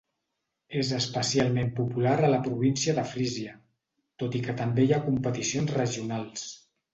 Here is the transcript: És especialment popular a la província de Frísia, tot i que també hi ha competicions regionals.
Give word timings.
És 0.83 0.87
especialment 0.99 1.67
popular 1.79 2.13
a 2.21 2.29
la 2.35 2.39
província 2.47 2.95
de 3.01 3.03
Frísia, 3.11 3.53
tot 4.25 4.39
i 4.41 4.43
que 4.49 4.57
també 4.63 4.87
hi 4.87 4.97
ha 4.97 5.01
competicions 5.05 5.77
regionals. 5.77 6.49